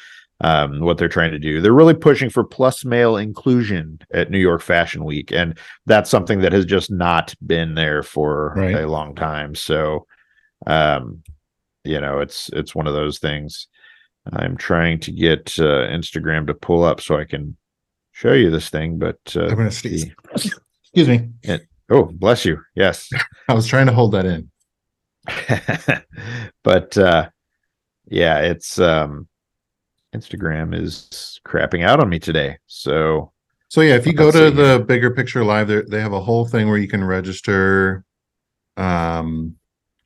[0.42, 1.60] um, what they're trying to do.
[1.60, 6.40] They're really pushing for plus male inclusion at New York Fashion Week, and that's something
[6.40, 8.74] that has just not been there for Right.
[8.76, 9.54] a long time.
[9.54, 10.06] So,
[10.66, 11.22] um,
[11.84, 13.68] you know, it's it's one of those things.
[14.32, 17.56] I'm trying to get uh, Instagram to pull up so I can
[18.12, 20.06] show you this thing, but uh, I'm gonna sneeze.
[20.34, 21.30] Excuse me.
[21.90, 22.60] oh, bless you.
[22.74, 23.08] Yes,
[23.48, 24.50] I was trying to hold that in.
[26.64, 27.28] but uh,
[28.08, 29.28] yeah, it's um,
[30.16, 32.56] Instagram is crapping out on me today.
[32.66, 33.32] So
[33.68, 36.46] So yeah, if you go to the bigger picture live, there they have a whole
[36.46, 38.04] thing where you can register
[38.76, 39.56] um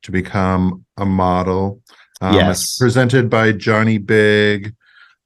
[0.03, 1.81] to become a model.
[2.23, 2.77] Um, Yes.
[2.79, 4.75] presented by Johnny Big,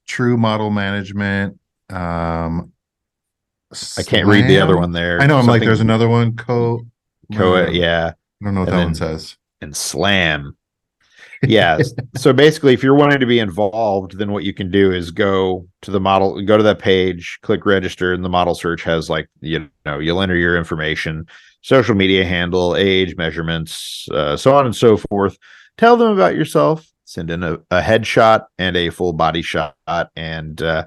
[0.07, 1.59] True Model Management.
[1.90, 2.73] Um
[3.99, 5.20] I can't read the other one there.
[5.20, 5.37] I know.
[5.38, 6.37] I'm like, there's another one.
[6.37, 6.87] Co.
[7.35, 9.37] Co- yeah, I don't know what And that one says.
[9.61, 10.57] and slam.
[11.48, 11.78] Yeah.
[12.16, 15.66] so basically, if you're wanting to be involved, then what you can do is go
[15.83, 19.28] to the model, go to that page, click register, and the model search has like
[19.40, 21.26] you know you'll enter your information,
[21.62, 25.37] social media handle, age, measurements, uh, so on and so forth.
[25.78, 26.87] Tell them about yourself.
[27.04, 29.74] Send in a, a headshot and a full body shot,
[30.16, 30.87] and uh,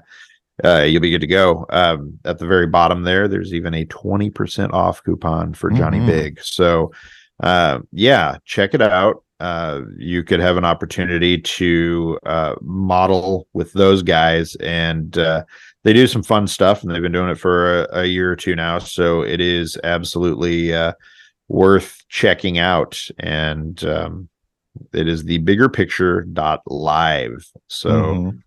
[0.64, 1.64] uh, you'll be good to go.
[1.70, 6.06] Um, at the very bottom there, there's even a 20% off coupon for Johnny Mhm.
[6.06, 6.40] Big.
[6.42, 6.90] So,
[7.40, 9.22] uh, yeah, check it out.
[9.40, 15.44] Uh, you could have an opportunity to uh, model with those guys, and uh,
[15.84, 18.36] they do some fun stuff, and they've been doing it for a, a year or
[18.36, 18.78] two now.
[18.80, 20.92] So it is absolutely uh,
[21.48, 23.00] worth checking out.
[23.20, 24.28] And um,
[24.92, 27.44] It is the bigger picture dot live.
[27.68, 28.42] So Mhm.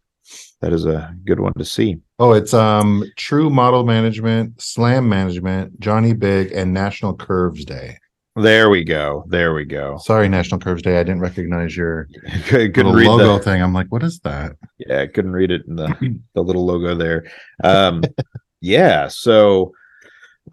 [0.62, 1.98] that is a good one to see.
[2.20, 7.98] Oh, it's um True Model Management, Slam Management, Johnny Big, and National Curves Day.
[8.36, 9.26] There we go.
[9.28, 9.98] There we go.
[9.98, 11.00] Sorry, National Curves Day.
[11.00, 12.08] I didn't recognize your
[12.48, 13.62] couldn't read logo the, thing.
[13.62, 14.56] I'm like, what is that?
[14.78, 17.26] yeah, I couldn't read it in the the little logo there.
[17.64, 18.04] Um,
[18.62, 19.10] yeah.
[19.10, 19.74] So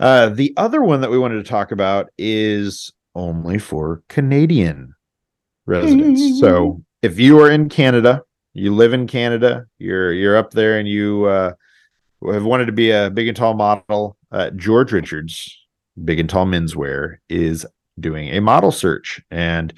[0.01, 4.95] uh, the other one that we wanted to talk about is only for Canadian
[5.67, 6.41] residents.
[6.41, 8.23] so if you are in Canada,
[8.55, 11.53] you live in Canada, you're you're up there, and you uh,
[12.33, 14.17] have wanted to be a big and tall model.
[14.33, 15.58] Uh, George Richards,
[16.05, 17.67] Big and Tall Menswear, is
[18.01, 19.73] doing a model search, and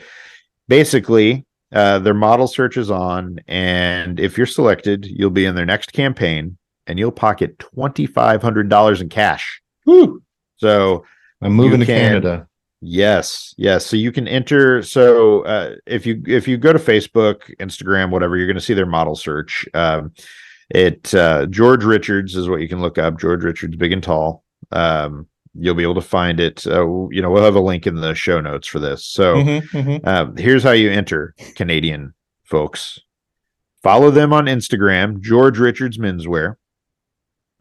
[0.69, 5.67] basically uh, their model search is on, and if you're selected, you'll be in their
[5.67, 6.57] next campaign,
[6.87, 9.61] and you'll pocket twenty five hundred dollars in cash.
[9.87, 10.23] Woo!
[10.57, 11.05] So
[11.41, 12.47] I'm moving to can- Canada.
[12.83, 13.85] Yes, yes.
[13.85, 14.83] So you can enter.
[14.83, 18.73] So uh, if you if you go to Facebook, Instagram, whatever, you're going to see
[18.73, 19.69] their model search.
[19.75, 20.13] Um,
[20.71, 23.19] it uh, George Richards is what you can look up.
[23.21, 24.45] George Richards, big and tall.
[24.73, 26.67] Um, you'll be able to find it.
[26.67, 29.05] Uh, you know, we'll have a link in the show notes for this.
[29.07, 30.07] So Mhm, mhm.
[30.07, 33.01] um, here's how you enter Canadian folks.
[33.83, 36.57] Follow them on Instagram, George Richards Menswear.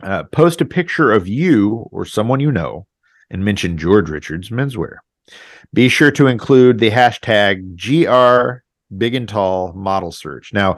[0.01, 2.87] Uh, post a picture of you or someone you know
[3.29, 4.97] and mention George Richards Menswear.
[5.73, 8.63] Be sure to include the hashtag GR
[8.97, 10.51] Big and Tall Model Search.
[10.53, 10.77] Now,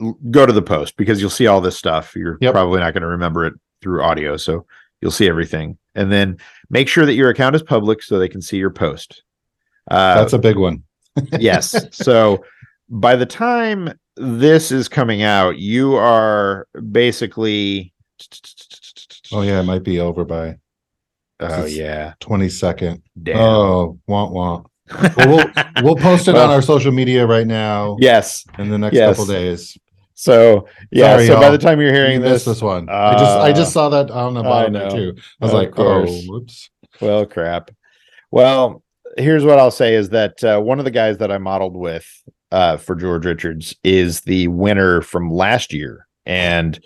[0.00, 2.14] l- go to the post because you'll see all this stuff.
[2.14, 2.52] You're Yep.
[2.52, 4.64] probably not going to remember it through audio, so
[5.00, 5.76] you'll see everything.
[5.94, 6.38] And then
[6.70, 9.22] make sure that your account is public so they can see your post.
[9.90, 10.82] Uh, That's a big one.
[11.38, 11.74] yes.
[11.94, 12.44] So
[12.88, 17.92] by the time this is coming out, you are basically.
[19.32, 20.56] Oh yeah, it might be over by
[21.42, 22.14] Oh yeah.
[22.20, 23.02] 22nd.
[23.22, 23.38] Damn.
[23.38, 24.66] Oh, want want.
[25.16, 28.44] Well, we'll we'll post it Well, on our social media right now Yes.
[28.58, 29.10] in the next yes.
[29.16, 29.76] couple days.
[30.14, 31.14] So yeah.
[31.14, 32.88] Sorry, so by the time you're hearing this, this one.
[32.88, 35.14] I just I Uh, just saw that on the I bottom there too.
[35.40, 36.10] I was Of like, course.
[36.10, 36.70] oh, whoops.
[37.00, 37.70] well, crap.
[38.30, 38.82] Well,
[39.16, 42.06] here's what I'll say is that uh, one of the guys that I modeled with
[42.50, 46.78] uh, for George Richards is the winner from last year, and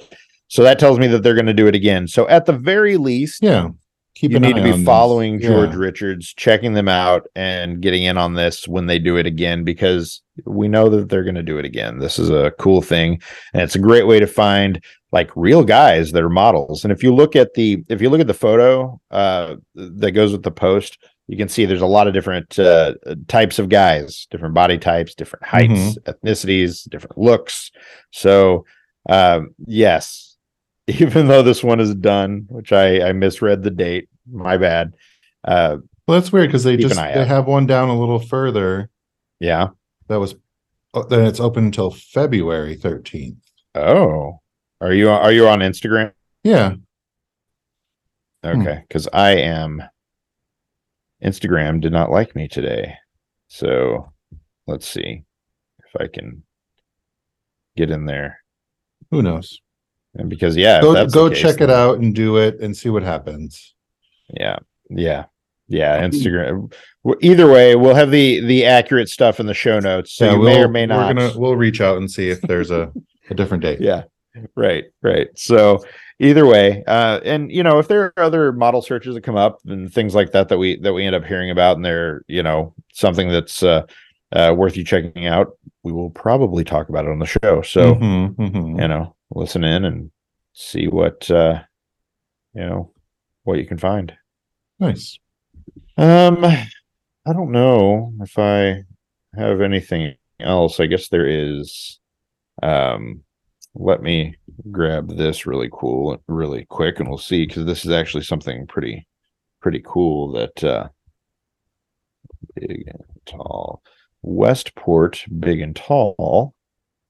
[0.49, 2.07] so that tells me that they're going to do it again.
[2.09, 3.71] So at the very least, Yeah.
[4.17, 4.87] Keep you need to be on this.
[4.87, 5.49] following Yeah.
[5.49, 9.63] George Richards, checking them out, and getting in on this when they do it again
[9.63, 11.99] because we know that they're going to do it again.
[11.99, 13.21] This is a cool thing,
[13.53, 16.83] and it's a great way to find like real guys that are models.
[16.83, 20.33] And if you look at the if you look at the photo uh, that goes
[20.33, 22.95] with the post, you can see there's a lot of different uh,
[23.29, 27.71] types of guys, different body types, different heights, ethnicities, different looks.
[28.13, 28.65] So
[29.11, 30.36] um, yes,
[31.01, 34.95] even though this one is done, which I, I misread the date, my bad.
[35.45, 37.27] Uh, Well, that's weird because they just they out.
[37.27, 38.91] have one down a little further
[39.41, 39.69] yeah.
[40.09, 40.35] that was
[40.95, 43.37] oh, then it's open until February 13th.
[43.75, 44.41] Oh,
[44.81, 46.13] are you are you on Instagram?
[46.43, 46.75] Yeah.
[48.45, 48.61] Hmm.
[48.61, 49.83] Okay, because I am.
[51.25, 52.95] Instagram did not like me today,
[53.49, 54.13] so
[54.67, 55.25] let's see
[55.79, 56.45] if I can
[57.77, 58.41] get in there.
[59.11, 59.61] Who knows?
[60.19, 62.61] And because yeah, if Go that's go case, check it then- out and do it
[62.61, 63.75] and see what happens.
[64.39, 64.59] Yeah,
[64.91, 65.27] yeah,
[65.69, 66.01] yeah.
[66.03, 66.73] Instagram.
[67.05, 70.39] w- Either way, we'll have the the accurate stuff in the show notes, so you
[70.41, 71.15] we'll, may or may not.
[71.15, 72.93] We're gonna we'll reach out and see if there's a,
[73.31, 73.81] a different date.
[73.81, 74.05] yeah
[74.55, 75.83] right right so
[76.21, 79.61] either way uh and you know if there are other model searches that come up
[79.65, 82.43] and things like that that we that we end up hearing about and they're you
[82.43, 83.81] know something that's uh,
[84.33, 87.95] uh worth you checking out we will probably talk about it on the show so
[87.95, 88.79] Mhm, mhm.
[88.83, 90.11] you know listen in and
[90.53, 91.63] see what uh
[92.55, 92.93] you know
[93.45, 94.13] what you can find.
[94.79, 95.19] Nice.
[95.97, 98.83] um i don't know if i
[99.37, 100.81] have anything else.
[100.81, 101.99] I guess there is
[102.63, 103.23] um
[103.75, 104.37] let me
[104.71, 109.07] grab this really cool really quick and we'll see because this is actually something pretty
[109.61, 110.89] pretty cool that uh
[112.55, 113.83] big and tall.
[114.23, 116.55] Westport big and tall.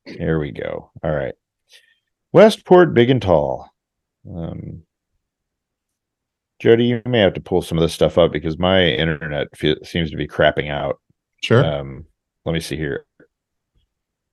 [0.04, 0.90] Here we go.
[1.02, 1.34] All right
[2.32, 3.70] westport big and tall
[4.34, 4.82] um
[6.60, 9.76] jody you may have to pull some of this stuff up because my internet fe-
[9.84, 11.00] seems to be crapping out
[11.42, 11.64] Sure.
[11.64, 12.04] um
[12.44, 13.04] let me see here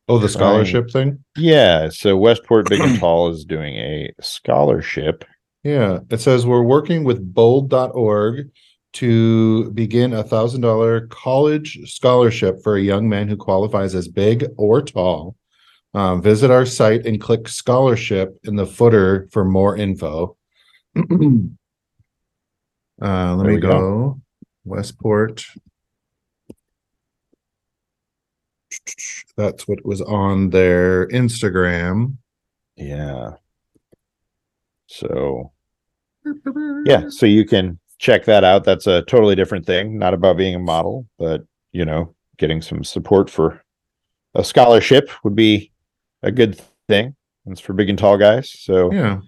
[0.07, 1.23] oh, the scholarship thing.
[1.37, 5.23] yeah, so Westport Big and Tall is doing a scholarship.
[5.63, 8.49] Yeah, it says we're working with bold.org
[8.93, 14.45] to begin a thousand dollar college scholarship for a young man who qualifies as big
[14.57, 15.35] or tall.
[15.95, 20.35] Um, visit our site and click scholarship in the footer for more info.
[20.97, 21.03] uh,
[22.99, 23.69] let There me go.
[23.69, 24.21] go.
[24.65, 25.45] Westport.
[29.37, 32.17] That's what was on their Instagram.
[32.75, 33.33] Yeah.
[34.87, 35.51] So
[36.85, 38.63] yeah, so you can check that out.
[38.63, 39.97] That's a totally different thing.
[39.97, 43.61] Not about being a model, but you know, getting some support for
[44.35, 45.71] a scholarship would be
[46.23, 47.15] a good thing.
[47.45, 48.51] It's for big and tall guys.
[48.51, 49.19] So Yeah.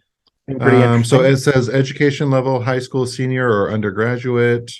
[0.47, 4.71] pretty Um, so it says education level, high school senior or undergraduate.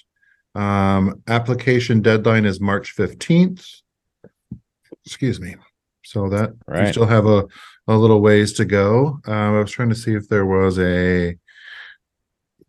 [0.56, 3.68] Um, application deadline is March fifteenth.
[5.06, 5.56] Excuse me.
[6.04, 7.46] So that we still have a,
[7.88, 9.20] a little ways to go.
[9.26, 11.36] Um, I was trying to see if there was a,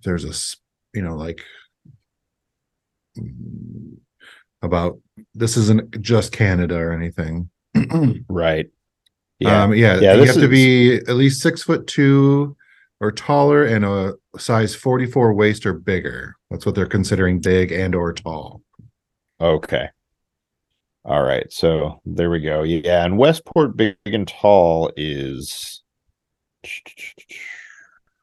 [0.03, 1.45] there's a you know, like
[4.63, 4.99] about,
[5.35, 7.51] this isn't just Canada or anything.
[8.29, 8.67] right.
[9.39, 9.65] Yeah.
[9.65, 12.57] Um, yeah, Yeah, you have to be at least six foot two
[13.01, 16.35] or taller and a size 44 waist or bigger.
[16.51, 18.63] That's what they're considering big and or tall.
[19.41, 19.89] Okay.
[21.05, 21.51] All right.
[21.53, 22.63] So there we go.
[22.63, 23.05] Yeah.
[23.05, 25.83] And Westport Big and Tall is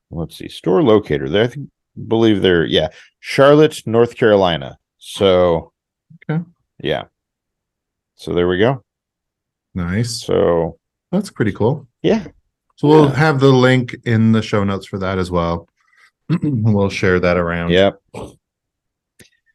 [0.09, 1.29] let's see, store locator.
[1.29, 1.69] There, I think
[2.07, 4.77] believe they're yeah, Charlotte, North Carolina.
[4.97, 5.71] So
[6.29, 6.43] Okay.
[6.81, 7.03] yeah.
[8.15, 8.83] So there we go.
[9.75, 10.21] Nice.
[10.21, 10.77] So
[11.13, 11.87] That's pretty cool.
[12.01, 12.27] yeah.
[12.75, 13.15] So we'll Yeah.
[13.15, 15.69] have the link in the show notes for that as well.
[16.41, 17.69] we'll share that around.
[17.69, 18.01] Yep.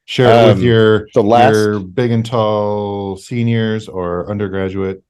[0.07, 5.03] Share it with Um, your the last- your big and tall seniors or undergraduate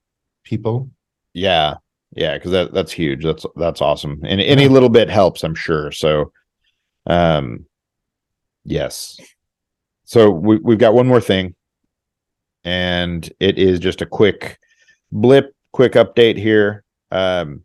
[0.42, 0.90] people.
[1.34, 1.74] Yeah.
[2.16, 3.22] Yeah, because that that's huge.
[3.22, 4.20] That's that's awesome.
[4.24, 5.92] And any little bit helps, I'm sure.
[5.92, 6.32] So
[7.06, 7.66] um
[8.64, 9.20] yes.
[10.04, 11.54] So we we've got one more thing.
[12.64, 14.58] And it is just a quick
[15.12, 16.84] blip, quick update here.
[17.10, 17.64] Um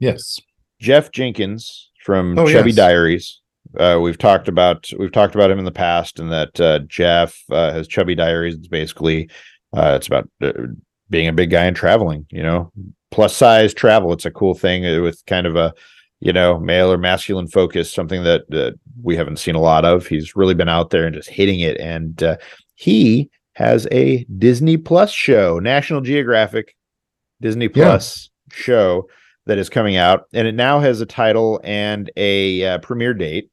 [0.00, 0.40] Yes.
[0.80, 2.76] Jeff Jenkins from Oh, Chubby yes.
[2.76, 3.40] Diaries.
[3.78, 7.36] Uh, we've talked about we've talked about him in the past, and that uh, Jeff
[7.50, 8.54] uh, has Chubby Diaries.
[8.54, 9.30] It's basically
[9.74, 10.52] uh, it's about uh,
[11.10, 12.26] being a big guy and traveling.
[12.30, 12.72] You know,
[13.10, 14.12] plus size travel.
[14.12, 15.72] It's a cool thing with kind of a
[16.20, 17.90] you know male or masculine focus.
[17.90, 20.06] Something that uh, we haven't seen a lot of.
[20.06, 22.36] He's really been out there and just hitting it, and uh,
[22.74, 26.76] he has a Disney Plus show, National Geographic
[27.44, 27.84] Disney Yeah.
[27.84, 29.06] Plus show
[29.46, 33.50] that is coming out, and it now has a title and a uh, premiere date.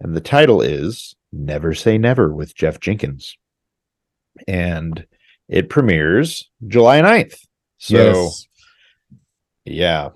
[0.00, 3.36] And the title is Never Say Never with Jeff Jenkins.
[4.46, 5.06] And
[5.48, 7.38] it premieres July 9th.
[7.78, 8.46] So, yes.
[9.64, 10.08] yeah.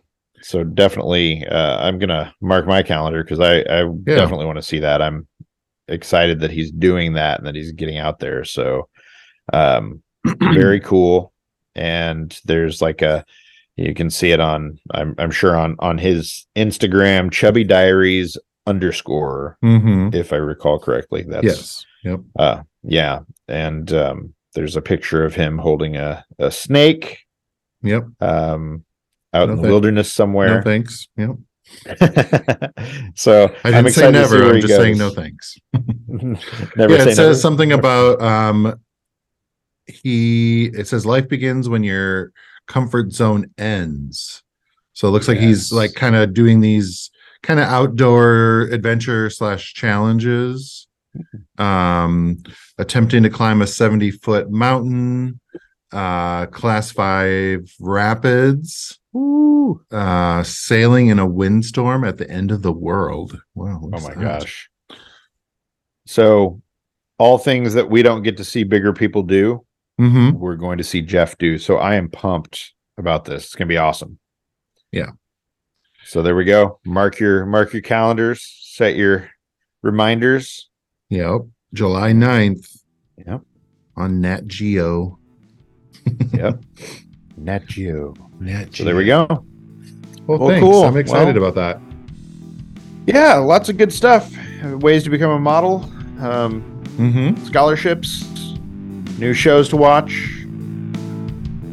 [0.43, 4.63] So definitely, uh, I'm going to mark my calendar because I, I definitely want to
[4.63, 5.01] see that.
[5.01, 5.27] I'm
[5.89, 8.45] excited that he's doing that and that he's getting out there.
[8.45, 8.89] So,
[9.53, 10.03] um,
[10.53, 11.33] very cool.
[11.77, 13.25] And there's like a,
[13.77, 18.37] you can see it on, I'm, I'm sure on, on his Instagram, Chubby Diaries
[18.67, 21.25] underscore, hmm if I recall correctly.
[21.29, 21.85] That's, Yes.
[22.05, 22.21] Yep.
[22.39, 23.21] uh, yeah.
[23.47, 27.19] And, um, there's a picture of him holding a, a snake,
[27.83, 28.05] Yep.
[28.21, 28.85] um,
[29.35, 30.57] out No in the thank- wilderness somewhere.
[30.57, 31.07] No thanks.
[31.19, 31.37] Yep.
[33.17, 34.55] so I I'm didn't say excited to see never.
[34.55, 35.57] I'm just saying no thanks.
[36.07, 37.35] never yeah, it says never.
[37.35, 38.81] something about um
[39.87, 42.33] he it says life begins when your
[42.67, 44.43] comfort zone ends.
[44.93, 47.11] So it looks like he's like kind of doing these
[47.43, 50.89] kind of outdoor adventure slash challenges.
[51.59, 52.43] Um
[52.79, 55.41] attempting to climb a 70 foot mountain,
[55.93, 59.81] uh class five rapids, Ooh.
[59.91, 63.39] uh sailing in a windstorm at the end of the world.
[63.55, 63.81] Wow.
[63.83, 64.69] Oh my gosh.
[66.07, 66.61] So
[67.19, 69.66] all things that we don't get to see bigger people do,
[70.01, 70.39] Mm-hmm.
[70.39, 71.57] we're going to see Jeff do.
[71.59, 73.45] So I am pumped about this.
[73.47, 74.19] It's gonna be awesome.
[74.93, 75.11] Yeah.
[76.05, 76.79] So there we go.
[76.85, 79.31] Mark your mark your calendars, set your
[79.83, 80.69] reminders.
[81.11, 81.43] Yep.
[81.75, 82.79] July 9th
[83.27, 83.41] Yep.
[83.97, 85.19] on Nat Geo.
[86.33, 86.63] Yep.
[87.37, 88.15] Nat Geo.
[88.39, 88.73] Nat Geo.
[88.73, 89.27] So there we go.
[90.27, 90.63] Well, Well, thanks.
[90.63, 90.85] cool.
[90.85, 91.81] I'm excited Well- about that.
[93.07, 94.33] Yeah, lots of good stuff.
[94.65, 95.85] Ways to become a model,
[96.21, 96.63] um,
[96.99, 97.45] Mm-hmm.
[97.45, 98.25] scholarships,
[99.19, 100.13] new shows to watch.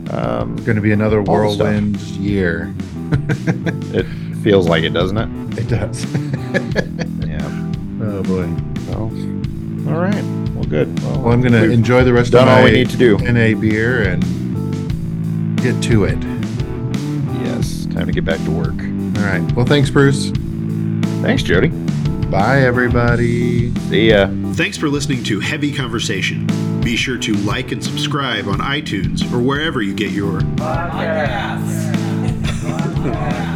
[0.09, 1.33] Um, Going to be another the stuff.
[1.33, 2.73] whirlwind year.
[3.93, 4.05] it
[4.43, 5.59] feels like it, doesn't it?
[5.59, 6.05] It does.
[7.25, 7.71] Yeah.
[8.03, 8.47] oh boy.
[8.85, 8.93] So,
[9.89, 10.23] all right.
[10.53, 10.99] Well, good.
[11.01, 13.17] Well, I'm going to enjoy the rest done of my all we need to do.
[13.17, 14.21] NA beer and
[15.59, 16.19] get to it.
[17.43, 18.77] Yes, time to get back to work.
[19.17, 19.51] All right.
[19.55, 20.29] Well, thanks, Bruce.
[21.23, 21.69] Thanks, Jody.
[22.29, 23.73] Bye, everybody.
[23.89, 24.27] See ya.
[24.53, 26.45] Thanks for listening to Heavy Conversation.
[26.83, 31.93] Be sure to like and subscribe on iTunes or wherever you get your Podcast.